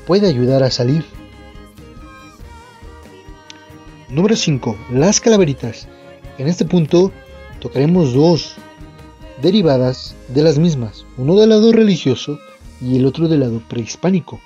puede 0.07 0.27
ayudar 0.27 0.63
a 0.63 0.71
salir. 0.71 1.05
Número 4.09 4.35
5. 4.35 4.77
Las 4.91 5.21
calaveritas. 5.21 5.87
En 6.37 6.47
este 6.47 6.65
punto 6.65 7.11
tocaremos 7.59 8.13
dos 8.13 8.55
derivadas 9.41 10.15
de 10.27 10.43
las 10.43 10.59
mismas, 10.59 11.05
uno 11.17 11.35
del 11.35 11.49
lado 11.49 11.71
religioso 11.71 12.39
y 12.79 12.97
el 12.97 13.05
otro 13.05 13.27
del 13.27 13.41
lado 13.41 13.61
prehispánico. 13.67 14.39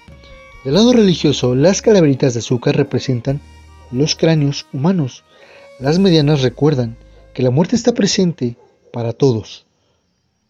Del 0.64 0.76
lado 0.76 0.94
religioso, 0.94 1.54
las 1.56 1.82
calaveritas 1.82 2.34
de 2.34 2.40
azúcar 2.40 2.76
representan 2.76 3.42
los 3.92 4.16
cráneos 4.16 4.66
humanos. 4.74 5.24
Las 5.80 6.00
medianas 6.00 6.42
recuerdan 6.42 6.98
que 7.34 7.44
la 7.44 7.52
muerte 7.52 7.76
está 7.76 7.94
presente 7.94 8.58
para 8.92 9.14
todos. 9.14 9.66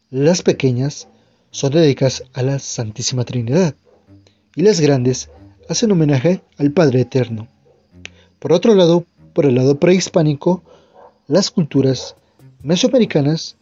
Las 0.09 0.41
pequeñas 0.41 1.07
son 1.51 1.73
dedicadas 1.73 2.23
a 2.33 2.43
la 2.43 2.59
Santísima 2.59 3.25
Trinidad 3.25 3.75
y 4.55 4.61
las 4.61 4.79
grandes 4.79 5.29
hacen 5.67 5.91
homenaje 5.91 6.41
al 6.57 6.71
Padre 6.71 7.01
Eterno. 7.01 7.47
Por 8.39 8.53
otro 8.53 8.75
lado, 8.75 9.05
por 9.33 9.45
el 9.45 9.55
lado 9.55 9.79
prehispánico, 9.79 10.63
las 11.27 11.49
culturas 11.49 12.15
mesoamericanas 12.61 13.57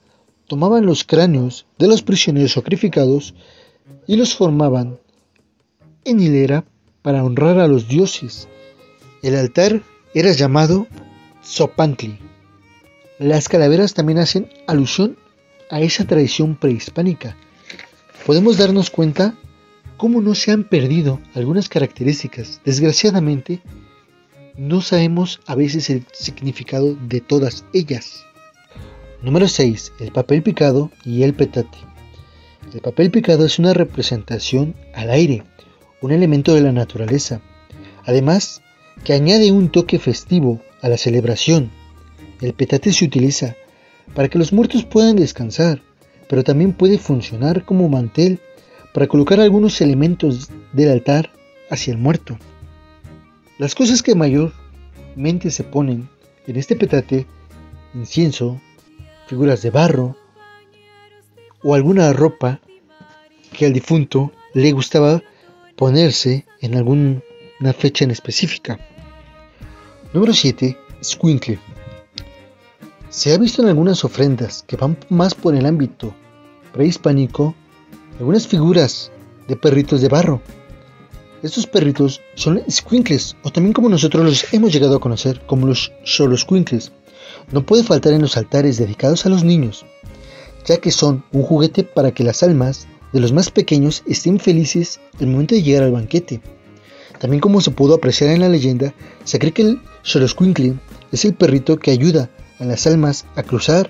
tomaban 0.47 0.85
los 0.85 1.03
cráneos 1.03 1.65
de 1.77 1.88
los 1.88 2.01
prisioneros 2.01 2.53
sacrificados 2.53 3.33
y 4.07 4.15
los 4.15 4.35
formaban 4.35 5.00
en 6.05 6.19
hilera 6.19 6.65
para 7.01 7.23
honrar 7.23 7.59
a 7.59 7.67
los 7.67 7.88
dioses. 7.88 8.47
El 9.21 9.35
altar 9.35 9.81
era 10.13 10.31
llamado 10.31 10.88
Zopantli. 11.43 12.19
Las 13.19 13.47
calaveras 13.47 13.93
también 13.93 14.19
hacen 14.19 14.50
alusión 14.67 15.17
a 15.69 15.81
esa 15.81 16.05
tradición 16.05 16.55
prehispánica. 16.55 17.38
Podemos 18.25 18.57
darnos 18.57 18.89
cuenta 18.89 19.35
cómo 19.97 20.21
no 20.21 20.35
se 20.35 20.51
han 20.51 20.63
perdido 20.65 21.19
algunas 21.33 21.69
características. 21.69 22.62
Desgraciadamente, 22.65 23.62
no 24.57 24.81
sabemos 24.81 25.41
a 25.45 25.55
veces 25.55 25.89
el 25.89 26.05
significado 26.12 26.95
de 26.95 27.21
todas 27.21 27.65
ellas. 27.73 28.25
Número 29.24 29.48
6. 29.48 29.94
El 30.00 30.12
papel 30.12 30.44
picado 30.44 30.92
y 31.06 31.24
el 31.24 31.34
petate. 31.34 31.77
El 32.74 32.82
papel 32.82 33.10
picado 33.10 33.46
es 33.46 33.58
una 33.58 33.74
representación 33.74 34.75
al 34.94 35.10
aire, 35.12 35.44
un 36.01 36.12
elemento 36.12 36.53
de 36.53 36.60
la 36.60 36.74
naturaleza. 36.74 37.39
Además, 38.03 38.62
que 39.06 39.13
añade 39.13 39.53
un 39.53 39.70
toque 39.70 39.98
festivo 39.98 40.60
a 40.82 40.89
la 40.89 40.98
celebración. 40.98 41.72
El 42.42 42.53
petate 42.53 42.92
se 42.92 43.06
utiliza 43.06 43.56
para 44.13 44.27
que 44.27 44.38
los 44.38 44.51
muertos 44.51 44.84
puedan 44.84 45.15
descansar, 45.15 45.82
pero 46.27 46.44
también 46.44 46.74
puede 46.74 46.98
funcionar 46.98 47.63
como 47.63 47.88
mantel 47.88 48.42
para 48.94 49.08
colocar 49.08 49.39
algunos 49.39 49.80
elementos 49.80 50.50
del 50.74 50.92
altar 50.92 51.32
hacia 51.70 51.94
el 51.94 51.98
muerto. 51.98 52.38
Las 53.58 53.74
cosas 53.74 54.03
que 54.03 54.15
mayormente 54.15 55.50
se 55.50 55.63
ponen 55.63 56.10
en 56.46 56.58
este 56.58 56.75
petate, 56.75 57.25
incienso, 57.94 58.60
figuras 59.27 59.62
de 59.62 59.70
barro 59.70 60.15
o 61.63 61.75
alguna 61.75 62.12
ropa 62.13 62.60
que 63.51 63.65
al 63.65 63.74
difunto 63.74 64.32
le 64.53 64.72
gustaba 64.72 65.22
ponerse 65.75 66.46
en 66.62 66.75
alguna 66.75 67.22
fecha 67.77 68.03
en 68.03 68.12
específica. 68.12 68.80
Número 70.13 70.34
7. 70.34 70.77
Squinkle. 71.03 71.60
Se 73.10 73.34
ha 73.34 73.38
visto 73.38 73.62
en 73.62 73.70
algunas 73.70 74.03
ofrendas 74.03 74.63
que 74.68 74.75
van 74.75 74.98
más 75.10 75.36
por 75.36 75.56
el 75.56 75.65
ámbito 75.65 76.13
prehispánico 76.72 77.56
algunas 78.20 78.48
figuras 78.48 79.12
de 79.48 79.56
perritos 79.56 80.01
de 80.01 80.10
barro. 80.10 80.42
Estos 81.42 81.68
perritos 81.68 82.22
son 82.36 82.62
squinkles, 82.70 83.36
o 83.44 83.51
también 83.51 83.74
como 83.74 83.89
nosotros 83.89 84.24
los 84.24 84.53
hemos 84.53 84.72
llegado 84.72 84.96
a 84.96 85.01
conocer 85.01 85.42
como 85.46 85.68
los 85.68 85.92
squinkles. 86.38 86.92
No 87.51 87.65
puede 87.65 87.83
faltar 87.83 88.13
en 88.13 88.21
los 88.21 88.38
altares 88.38 88.77
dedicados 88.77 89.25
a 89.25 89.29
los 89.29 89.43
niños, 89.43 89.85
ya 90.65 90.77
que 90.77 90.91
son 90.91 91.23
un 91.31 91.43
juguete 91.43 91.83
para 91.83 92.12
que 92.12 92.23
las 92.23 92.43
almas 92.43 92.88
de 93.12 93.19
los 93.19 93.31
más 93.31 93.51
pequeños 93.51 94.03
estén 94.07 94.39
felices 94.39 95.00
el 95.19 95.27
momento 95.27 95.55
de 95.55 95.63
llegar 95.63 95.83
al 95.83 95.91
banquete. 95.91 96.41
También 97.19 97.41
como 97.41 97.62
se 97.62 97.71
pudo 97.71 97.95
apreciar 97.95 98.31
en 98.31 98.41
la 98.41 98.50
leyenda, 98.50 98.93
se 99.23 99.39
cree 99.39 99.51
que 99.51 99.62
el 99.62 99.81
Xoloscuincle 100.03 100.75
es 101.12 101.25
el 101.25 101.33
perrito 101.33 101.77
que 101.77 101.91
ayuda 101.91 102.29
a 102.59 102.65
las 102.65 102.88
almas 102.88 103.25
a 103.35 103.43
cruzar 103.43 103.89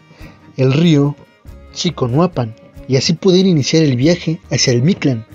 el 0.58 0.74
río 0.74 1.16
Chiconuapan 1.74 2.56
y 2.88 2.98
así 2.98 3.14
poder 3.14 3.46
iniciar 3.46 3.84
el 3.84 3.96
viaje 3.96 4.40
hacia 4.52 4.74
el 4.74 4.84
Mictlán. 4.84 5.26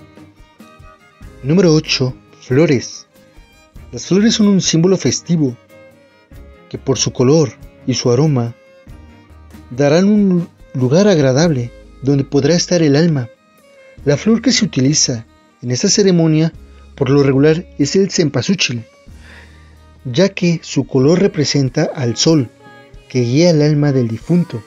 Número 1.43 1.73
8. 1.73 2.15
Flores. 2.41 3.07
Las 3.91 4.07
flores 4.07 4.35
son 4.35 4.49
un 4.49 4.61
símbolo 4.61 4.97
festivo 4.97 5.57
que 6.69 6.79
por 6.79 6.99
su 6.99 7.13
color 7.13 7.53
y 7.89 7.95
su 7.95 8.11
aroma 8.11 8.55
darán 9.71 10.11
un 10.11 10.47
lugar 10.75 11.09
agradable 11.09 11.73
donde 12.03 12.23
podrá 12.23 12.55
estar 12.55 12.83
el 12.83 12.95
alma. 12.95 13.31
La 14.05 14.19
flor 14.19 14.43
que 14.43 14.53
se 14.53 14.67
utiliza 14.67 15.25
en 15.63 15.71
esta 15.71 15.89
ceremonia 15.89 16.53
por 16.95 17.09
lo 17.09 17.23
regular 17.23 17.65
es 17.79 17.97
el 17.97 18.11
cempasúchil, 18.11 18.85
ya 20.05 20.29
que 20.29 20.61
su 20.63 20.87
color 20.87 21.19
representa 21.21 21.85
al 21.95 22.17
sol 22.19 22.51
que 23.09 23.21
guía 23.21 23.51
el 23.51 23.63
alma 23.63 23.91
del 23.91 24.07
difunto. 24.07 24.63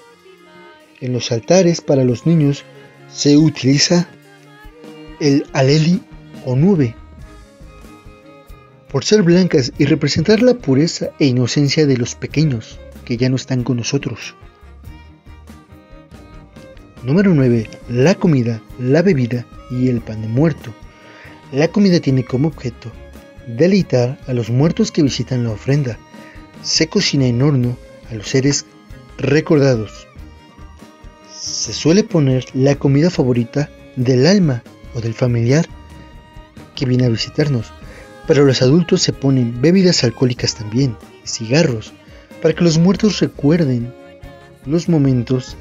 En 1.00 1.14
los 1.14 1.32
altares 1.32 1.80
para 1.80 2.04
los 2.04 2.26
niños 2.26 2.66
se 3.14 3.38
utiliza 3.38 4.10
el 5.20 5.46
aleli 5.54 6.02
o 6.44 6.56
nube, 6.56 6.96
por 8.92 9.06
ser 9.06 9.22
blancas 9.22 9.74
y 9.78 9.86
representar 9.86 10.42
la 10.42 10.56
pureza 10.56 11.12
e 11.20 11.28
inocencia 11.28 11.86
de 11.86 11.98
los 11.98 12.16
pequeños 12.16 12.80
que 13.06 13.18
ya 13.18 13.30
no 13.30 13.36
están 13.36 13.64
con 13.64 13.78
nosotros. 13.78 14.36
Número 17.04 17.34
9. 17.34 17.70
La 17.90 18.16
comida, 18.16 18.62
la 18.80 19.02
bebida 19.02 19.46
y 19.72 19.90
el 19.90 20.02
pan 20.02 20.22
de 20.22 20.28
muerto. 20.28 20.72
La 21.52 21.68
comida 21.68 22.00
tiene 22.00 22.24
como 22.24 22.50
objeto 22.50 22.92
deleitar 23.48 24.20
a 24.28 24.34
los 24.34 24.50
muertos 24.50 24.92
que 24.92 25.04
visitan 25.04 25.44
la 25.44 25.52
ofrenda. 25.52 25.98
Se 26.62 26.88
cocina 26.88 27.26
en 27.26 27.42
horno 27.42 27.78
a 28.12 28.16
los 28.16 28.30
seres 28.30 28.66
recordados. 29.18 30.08
Se 31.36 31.74
suele 31.74 32.04
poner 32.04 32.46
la 32.54 32.76
comida 32.76 33.10
favorita 33.10 33.70
del 33.96 34.28
alma 34.28 34.64
o 34.94 35.02
del 35.02 35.14
familiar 35.14 35.68
que 36.76 36.86
viene 36.86 37.06
a 37.06 37.10
visitarnos, 37.10 37.72
pero 38.28 38.46
los 38.46 38.62
adultos 38.62 39.02
se 39.02 39.14
ponen 39.14 39.60
bebidas 39.60 40.04
alcohólicas 40.04 40.56
también, 40.56 40.96
cigarros, 41.26 41.94
para 42.42 42.56
que 42.56 42.64
los 42.64 42.78
muertos 42.78 43.20
recuerden 43.20 43.94
los 44.66 44.90
momentos 44.90 45.58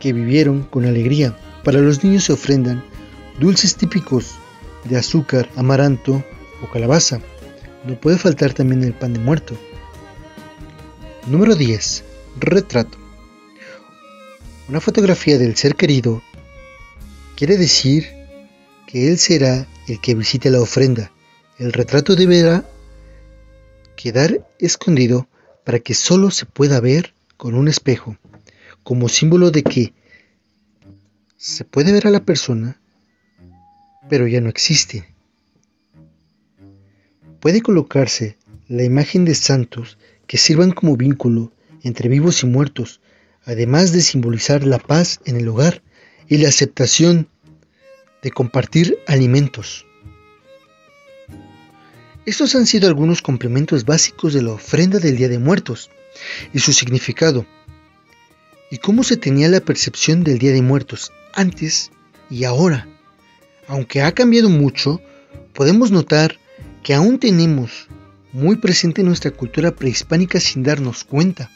que 0.00 0.12
vivieron 0.12 0.64
con 0.64 0.84
alegría. 0.84 1.36
Para 1.64 1.78
los 1.78 2.02
niños 2.02 2.24
se 2.24 2.32
ofrendan 2.32 2.84
dulces 3.38 3.76
típicos 3.76 4.34
de 4.84 4.96
azúcar, 4.96 5.48
amaranto 5.56 6.24
o 6.62 6.70
calabaza. 6.70 7.20
No 7.84 7.98
puede 8.00 8.18
faltar 8.18 8.52
también 8.52 8.82
el 8.82 8.94
pan 8.94 9.12
de 9.12 9.20
muerto. 9.20 9.56
Número 11.26 11.54
10. 11.54 12.04
Retrato. 12.40 12.98
Una 14.68 14.80
fotografía 14.80 15.38
del 15.38 15.56
ser 15.56 15.76
querido 15.76 16.22
quiere 17.36 17.56
decir 17.56 18.08
que 18.86 19.08
él 19.08 19.18
será 19.18 19.66
el 19.86 20.00
que 20.00 20.14
visite 20.14 20.50
la 20.50 20.60
ofrenda. 20.60 21.12
El 21.58 21.72
retrato 21.72 22.16
deberá 22.16 22.64
quedar 23.96 24.48
escondido 24.58 25.28
para 25.64 25.78
que 25.80 25.94
solo 25.94 26.30
se 26.30 26.46
pueda 26.46 26.80
ver 26.80 27.14
con 27.36 27.54
un 27.54 27.68
espejo 27.68 28.16
como 28.82 29.08
símbolo 29.08 29.50
de 29.50 29.62
que 29.62 29.92
se 31.36 31.64
puede 31.64 31.92
ver 31.92 32.06
a 32.06 32.10
la 32.10 32.24
persona, 32.24 32.80
pero 34.08 34.26
ya 34.26 34.40
no 34.40 34.48
existe. 34.48 35.08
Puede 37.40 37.62
colocarse 37.62 38.36
la 38.68 38.84
imagen 38.84 39.24
de 39.24 39.34
santos 39.34 39.98
que 40.26 40.38
sirvan 40.38 40.70
como 40.70 40.96
vínculo 40.96 41.52
entre 41.82 42.08
vivos 42.08 42.42
y 42.42 42.46
muertos, 42.46 43.00
además 43.44 43.92
de 43.92 44.02
simbolizar 44.02 44.64
la 44.64 44.78
paz 44.78 45.20
en 45.24 45.36
el 45.36 45.48
hogar 45.48 45.82
y 46.28 46.38
la 46.38 46.48
aceptación 46.48 47.28
de 48.22 48.30
compartir 48.30 48.98
alimentos. 49.06 49.84
Estos 52.24 52.54
han 52.54 52.66
sido 52.66 52.86
algunos 52.86 53.20
complementos 53.20 53.84
básicos 53.84 54.32
de 54.32 54.42
la 54.42 54.52
ofrenda 54.52 55.00
del 55.00 55.16
Día 55.16 55.28
de 55.28 55.40
Muertos 55.40 55.90
y 56.52 56.60
su 56.60 56.72
significado 56.72 57.46
y 58.70 58.78
cómo 58.78 59.02
se 59.02 59.16
tenía 59.16 59.48
la 59.48 59.60
percepción 59.60 60.22
del 60.22 60.38
Día 60.38 60.52
de 60.52 60.62
Muertos 60.62 61.10
antes 61.34 61.90
y 62.30 62.44
ahora. 62.44 62.86
Aunque 63.66 64.02
ha 64.02 64.12
cambiado 64.12 64.48
mucho, 64.48 65.00
podemos 65.52 65.90
notar 65.90 66.38
que 66.84 66.94
aún 66.94 67.18
tenemos 67.18 67.88
muy 68.32 68.54
presente 68.54 69.02
nuestra 69.02 69.32
cultura 69.32 69.72
prehispánica 69.72 70.38
sin 70.38 70.62
darnos 70.62 71.02
cuenta, 71.02 71.50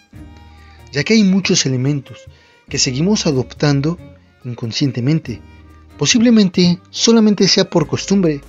ya 0.90 1.04
que 1.04 1.14
hay 1.14 1.22
muchos 1.22 1.64
elementos 1.64 2.24
que 2.68 2.78
seguimos 2.78 3.26
adoptando 3.26 3.98
inconscientemente. 4.44 5.40
Posiblemente 5.96 6.80
solamente 6.90 7.46
sea 7.46 7.70
por 7.70 7.86
costumbre, 7.86 8.40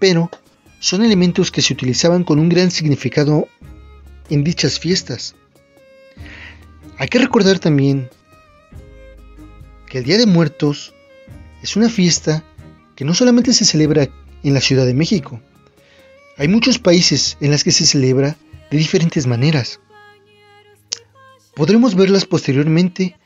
pero 0.00 0.30
son 0.80 1.04
elementos 1.04 1.50
que 1.50 1.62
se 1.62 1.72
utilizaban 1.72 2.24
con 2.24 2.38
un 2.38 2.48
gran 2.48 2.70
significado 2.70 3.48
en 4.30 4.44
dichas 4.44 4.78
fiestas. 4.78 5.34
Hay 6.98 7.08
que 7.08 7.18
recordar 7.18 7.58
también 7.58 8.08
que 9.86 9.98
el 9.98 10.04
Día 10.04 10.18
de 10.18 10.26
Muertos 10.26 10.94
es 11.62 11.76
una 11.76 11.88
fiesta 11.88 12.44
que 12.96 13.04
no 13.04 13.14
solamente 13.14 13.52
se 13.52 13.64
celebra 13.64 14.08
en 14.42 14.54
la 14.54 14.60
Ciudad 14.60 14.86
de 14.86 14.94
México, 14.94 15.40
hay 16.38 16.46
muchos 16.46 16.78
países 16.78 17.36
en 17.40 17.50
los 17.50 17.64
que 17.64 17.72
se 17.72 17.84
celebra 17.84 18.36
de 18.70 18.78
diferentes 18.78 19.26
maneras. 19.26 19.80
Podremos 21.56 21.96
verlas 21.96 22.26
posteriormente 22.26 23.16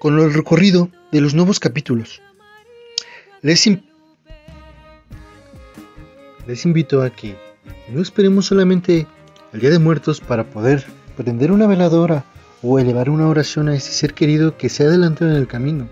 con 0.00 0.18
el 0.18 0.34
recorrido 0.34 0.90
de 1.12 1.20
los 1.20 1.34
nuevos 1.34 1.60
capítulos. 1.60 2.20
Les, 3.40 3.70
Les 6.46 6.66
invito 6.66 7.02
a 7.02 7.10
que 7.10 7.36
no 7.88 8.02
esperemos 8.02 8.46
solamente 8.46 9.06
el 9.52 9.60
Día 9.60 9.70
de 9.70 9.78
Muertos 9.78 10.20
para 10.20 10.44
poder 10.44 10.84
prender 11.16 11.50
una 11.50 11.66
veladora 11.66 12.24
o 12.62 12.78
elevar 12.78 13.08
una 13.08 13.28
oración 13.28 13.68
a 13.68 13.74
ese 13.74 13.92
ser 13.92 14.12
querido 14.12 14.56
que 14.58 14.68
se 14.68 14.84
ha 14.84 14.86
adelantado 14.86 15.30
en 15.30 15.36
el 15.38 15.46
camino. 15.46 15.88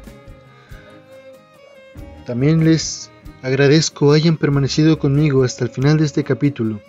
También 2.27 2.65
les 2.65 3.11
agradezco 3.43 4.12
hayan 4.12 4.37
permanecido 4.37 4.99
conmigo 4.99 5.43
hasta 5.43 5.65
el 5.65 5.71
final 5.71 5.97
de 5.97 6.05
este 6.05 6.23
capítulo. 6.23 6.81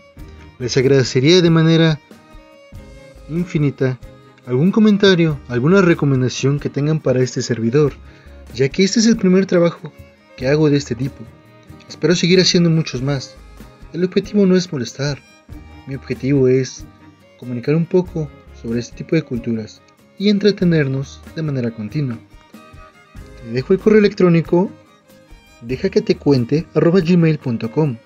Les 0.59 0.75
agradecería 0.77 1.41
de 1.41 1.49
manera 1.49 1.99
infinita 3.29 3.97
algún 4.45 4.71
comentario, 4.71 5.39
alguna 5.47 5.81
recomendación 5.81 6.59
que 6.59 6.69
tengan 6.69 6.99
para 6.99 7.21
este 7.21 7.41
servidor, 7.41 7.93
ya 8.53 8.67
que 8.67 8.83
este 8.83 8.99
es 8.99 9.07
el 9.07 9.15
primer 9.15 9.45
trabajo 9.45 9.93
que 10.35 10.47
hago 10.47 10.69
de 10.69 10.77
este 10.77 10.95
tipo. 10.95 11.23
Espero 11.87 12.15
seguir 12.15 12.39
haciendo 12.39 12.69
muchos 12.69 13.01
más. 13.01 13.35
El 13.93 14.03
objetivo 14.03 14.47
no 14.47 14.55
es 14.55 14.71
molestar, 14.71 15.19
mi 15.85 15.93
objetivo 15.93 16.47
es 16.47 16.83
comunicar 17.37 17.75
un 17.75 17.85
poco 17.85 18.27
sobre 18.59 18.79
este 18.79 18.97
tipo 18.97 19.15
de 19.15 19.21
culturas 19.21 19.83
y 20.17 20.29
entretenernos 20.29 21.21
de 21.35 21.43
manera 21.43 21.69
continua. 21.69 22.17
Te 23.43 23.51
dejo 23.51 23.73
el 23.73 23.79
correo 23.79 23.99
electrónico 23.99 24.71
deja 25.61 25.89
que 25.89 26.01
te 26.01 26.15
cuente 26.15 26.65
arroba 26.73 27.01
gmail.com. 27.01 27.97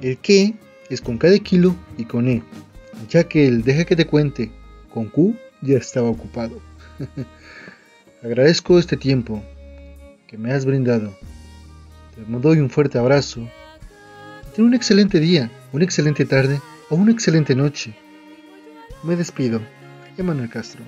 El 0.00 0.18
que 0.18 0.54
es 0.90 1.00
con 1.00 1.18
cada 1.18 1.36
kilo 1.38 1.74
y 1.98 2.04
con 2.04 2.28
E, 2.28 2.42
ya 3.08 3.24
que 3.24 3.46
el 3.48 3.64
deja 3.64 3.84
que 3.84 3.96
te 3.96 4.06
cuente 4.06 4.52
con 4.92 5.08
Q 5.08 5.34
ya 5.60 5.78
estaba 5.78 6.08
ocupado. 6.08 6.60
Agradezco 8.22 8.78
este 8.78 8.96
tiempo 8.96 9.42
que 10.28 10.38
me 10.38 10.52
has 10.52 10.64
brindado. 10.64 11.12
Te 12.14 12.22
doy 12.38 12.58
un 12.58 12.70
fuerte 12.70 12.98
abrazo. 12.98 13.48
Ten 14.54 14.64
un 14.64 14.74
excelente 14.74 15.18
día, 15.18 15.50
una 15.72 15.82
excelente 15.82 16.24
tarde 16.24 16.60
o 16.88 16.94
una 16.94 17.10
excelente 17.10 17.56
noche. 17.56 17.92
Me 19.02 19.16
despido, 19.16 19.60
Emanuel 20.16 20.48
Castro. 20.48 20.84